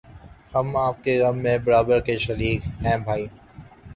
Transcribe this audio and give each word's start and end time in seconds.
ہم 0.53 0.75
آپ 0.77 1.03
کے 1.03 1.17
غم 1.19 1.37
میں 1.37 1.57
برابر 1.57 1.99
کے 2.01 2.17
شریک 2.17 2.61
ہیں 2.83 2.97
بھائی 3.03 3.25